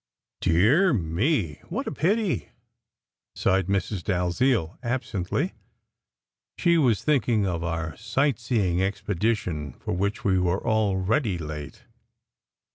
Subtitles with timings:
[0.39, 2.49] "Dear me, what a pity!"
[3.35, 4.01] sighed Mrs.
[4.03, 5.53] Dalziel absently.
[6.57, 11.83] She was thinking of our sight seeing expedition for which we were already late.